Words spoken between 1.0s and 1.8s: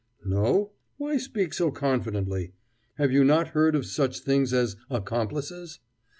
speak so